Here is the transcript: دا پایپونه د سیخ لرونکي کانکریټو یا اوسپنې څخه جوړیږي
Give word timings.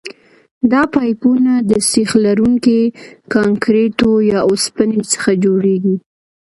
دا 0.71 0.81
پایپونه 0.95 1.51
د 1.69 1.71
سیخ 1.91 2.09
لرونکي 2.25 2.79
کانکریټو 3.33 4.11
یا 4.31 4.39
اوسپنې 4.49 4.99
څخه 5.13 5.31
جوړیږي 5.43 5.95